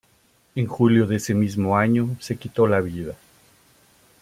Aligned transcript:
En 0.55 0.65
julio 0.65 1.05
de 1.05 1.17
ese 1.17 1.35
mismo 1.35 1.77
año 1.77 2.15
se 2.19 2.35
quitó 2.35 2.65
la 2.65 2.81
vida. 2.81 3.13